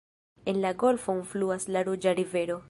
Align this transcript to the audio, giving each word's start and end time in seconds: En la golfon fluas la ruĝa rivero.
En 0.53 0.61
la 0.63 0.71
golfon 0.83 1.21
fluas 1.35 1.69
la 1.77 1.85
ruĝa 1.91 2.19
rivero. 2.23 2.59